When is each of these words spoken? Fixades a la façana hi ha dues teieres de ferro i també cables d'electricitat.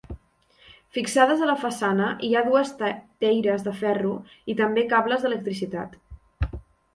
Fixades 0.97 1.43
a 1.43 1.49
la 1.49 1.55
façana 1.63 2.07
hi 2.27 2.29
ha 2.33 2.41
dues 2.47 2.71
teieres 2.79 3.67
de 3.69 3.75
ferro 3.83 4.15
i 4.55 4.57
també 4.63 4.87
cables 4.95 5.27
d'electricitat. 5.27 5.97